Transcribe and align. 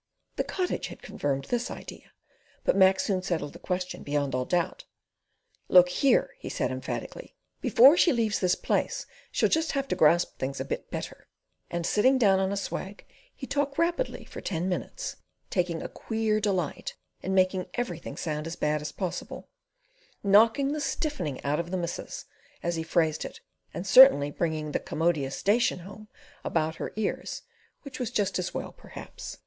The 0.35 0.43
Cottage 0.43 0.87
had 0.87 1.03
confirmed 1.03 1.43
this 1.45 1.69
idea, 1.69 2.11
but 2.63 2.75
Mac 2.75 2.99
soon 2.99 3.21
settled 3.21 3.53
the 3.53 3.59
question 3.59 4.01
beyond 4.01 4.33
all 4.33 4.45
doubt. 4.45 4.85
"Look 5.69 5.89
here!" 5.89 6.31
he 6.39 6.49
said 6.49 6.71
emphatically. 6.71 7.35
"Before 7.61 7.95
she 7.95 8.11
leaves 8.11 8.39
this 8.39 8.55
place 8.55 9.05
she'll 9.31 9.47
just 9.47 9.73
have 9.73 9.87
to 9.89 9.95
grasp 9.95 10.39
things 10.39 10.59
a 10.59 10.65
bit 10.65 10.89
better," 10.89 11.27
and 11.69 11.85
sitting 11.85 12.17
down 12.17 12.39
on 12.39 12.51
a 12.51 12.57
swag 12.57 13.05
he 13.35 13.45
talked 13.45 13.77
rapidly 13.77 14.25
for 14.25 14.41
ten 14.41 14.67
minutes, 14.67 15.17
taking 15.51 15.83
a 15.83 15.87
queer 15.87 16.39
delight 16.39 16.95
in 17.21 17.35
making 17.35 17.67
everything 17.75 18.17
sound 18.17 18.47
as 18.47 18.55
bad 18.55 18.81
as 18.81 18.91
possible, 18.91 19.49
"knocking 20.23 20.71
the 20.71 20.81
stiffening 20.81 21.39
out 21.43 21.59
of 21.59 21.69
the 21.69 21.77
missus," 21.77 22.25
as 22.63 22.75
he 22.75 22.81
phrased 22.81 23.23
it, 23.23 23.39
and 23.71 23.85
certainly 23.85 24.31
bringing 24.31 24.71
the 24.71 24.79
"commodious 24.79 25.35
station 25.37 25.77
home" 25.81 26.07
about 26.43 26.77
her 26.77 26.91
ears, 26.95 27.43
which 27.83 27.99
was 27.99 28.09
just 28.09 28.39
as 28.39 28.51
well, 28.51 28.71
perhaps. 28.71 29.37